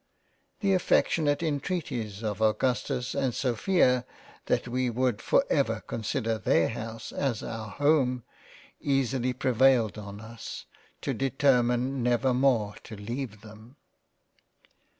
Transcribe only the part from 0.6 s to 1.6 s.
The affectionate